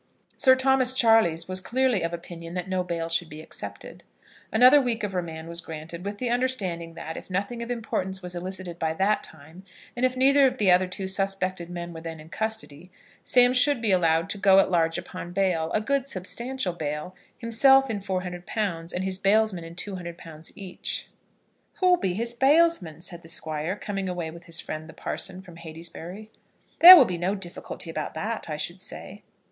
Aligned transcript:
Sir 0.35 0.55
Thomas 0.55 0.93
Charleys 0.93 1.47
was 1.47 1.59
clearly 1.59 2.01
of 2.01 2.11
opinion 2.11 2.55
that 2.55 2.67
no 2.67 2.83
bail 2.83 3.07
should 3.07 3.29
be 3.29 3.39
accepted. 3.43 4.03
Another 4.51 4.81
week 4.81 5.03
of 5.03 5.13
remand 5.13 5.47
was 5.47 5.61
granted 5.61 6.03
with 6.03 6.17
the 6.17 6.31
understanding 6.31 6.95
that, 6.95 7.17
if 7.17 7.29
nothing 7.29 7.61
of 7.61 7.69
importance 7.69 8.19
was 8.23 8.33
elicited 8.33 8.79
by 8.79 8.95
that 8.95 9.21
time, 9.21 9.63
and 9.95 10.03
if 10.03 10.17
neither 10.17 10.47
of 10.47 10.57
the 10.57 10.71
other 10.71 10.87
two 10.87 11.05
suspected 11.05 11.69
men 11.69 11.93
were 11.93 12.01
then 12.01 12.19
in 12.19 12.29
custody, 12.29 12.89
Sam 13.23 13.53
should 13.53 13.79
be 13.79 13.91
allowed 13.91 14.27
to 14.31 14.39
go 14.39 14.57
at 14.57 14.71
large 14.71 14.97
upon 14.97 15.33
bail 15.33 15.71
a 15.71 15.79
good, 15.79 16.07
substantial 16.07 16.73
bail, 16.73 17.13
himself 17.37 17.87
in 17.87 17.99
£400, 17.99 18.93
and 18.93 19.03
his 19.03 19.19
bailsmen 19.19 19.63
in 19.63 19.75
£200 19.75 20.51
each. 20.55 21.09
"Who'll 21.75 21.97
be 21.97 22.15
his 22.15 22.33
bailsmen?" 22.33 23.01
said 23.03 23.21
the 23.21 23.29
Squire, 23.29 23.75
coming 23.75 24.09
away 24.09 24.31
with 24.31 24.45
his 24.45 24.59
friend 24.59 24.89
the 24.89 24.93
parson 24.93 25.43
from 25.43 25.57
Heytesbury. 25.57 26.31
"There 26.79 26.95
will 26.95 27.05
be 27.05 27.19
no 27.19 27.35
difficulty 27.35 27.91
about 27.91 28.15
that, 28.15 28.49
I 28.49 28.57
should 28.57 28.81
say." 28.81 29.21